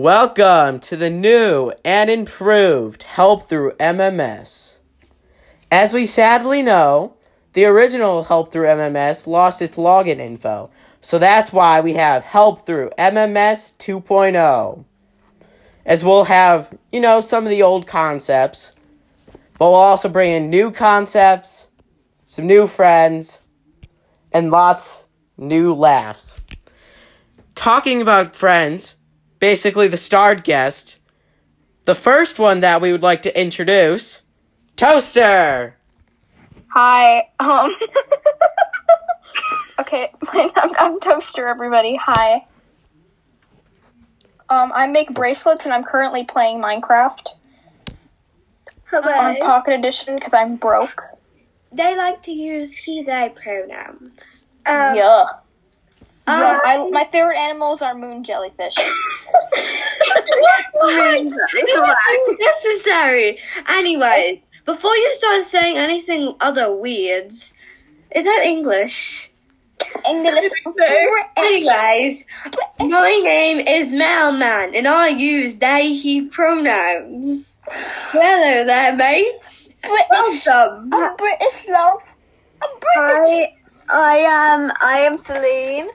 [0.00, 4.78] Welcome to the new and improved Help Through MMS.
[5.72, 7.16] As we sadly know,
[7.54, 12.64] the original Help Through MMS lost its login info, so that's why we have Help
[12.64, 14.84] Through MMS 2.0.
[15.84, 18.76] As we'll have, you know, some of the old concepts,
[19.58, 21.66] but we'll also bring in new concepts,
[22.24, 23.40] some new friends,
[24.30, 26.38] and lots new laughs.
[27.56, 28.94] Talking about friends,
[29.38, 30.98] basically the starred guest,
[31.84, 34.22] the first one that we would like to introduce,
[34.76, 35.76] Toaster.
[36.68, 37.28] Hi.
[37.40, 37.74] Um.
[39.80, 41.48] okay, I'm, I'm Toaster.
[41.48, 42.46] Everybody, hi.
[44.50, 47.26] Um, I make bracelets, and I'm currently playing Minecraft
[48.84, 49.12] Hello.
[49.12, 51.02] on Pocket Edition because I'm broke.
[51.70, 54.46] they like to use he, they pronouns.
[54.66, 55.24] yeah.
[56.28, 58.74] Um, Yeah, I- I, my favorite animals are moon jellyfish.
[60.82, 62.38] moon jellyfish.
[62.40, 63.38] necessary.
[63.68, 67.54] Anyway, before you start saying anything other weirds,
[68.14, 69.30] is that English?
[70.06, 70.50] English.
[71.36, 72.24] Anyways,
[72.80, 77.58] my name is Mailman, and I use they, he pronouns.
[78.10, 79.74] Hello there, mates.
[79.84, 80.90] Welcome.
[80.92, 82.02] I'm British love.
[82.60, 83.50] I'm British.
[83.50, 83.54] Hi,
[83.90, 85.88] I am I am Celine,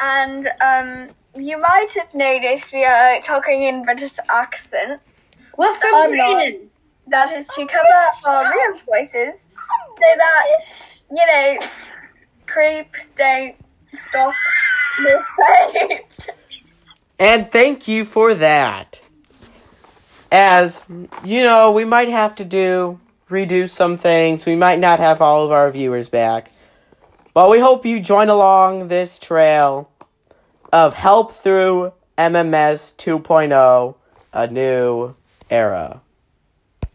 [0.00, 5.30] and um, you might have noticed we are talking in British accents.
[5.56, 6.08] We're from Oh.
[6.08, 6.70] Britain.
[7.08, 9.46] That is to cover our real voices,
[9.92, 10.44] so that
[11.10, 11.66] you know,
[12.46, 13.54] creeps don't
[13.94, 14.32] stop
[14.98, 15.22] the
[15.78, 16.28] page.
[17.18, 19.00] And thank you for that.
[20.32, 20.80] As,
[21.24, 22.98] you know, we might have to do,
[23.30, 24.46] redo some things.
[24.46, 26.50] We might not have all of our viewers back.
[27.34, 29.90] But we hope you join along this trail
[30.72, 33.96] of help through MMS 2.0,
[34.32, 35.16] a new
[35.50, 36.00] era.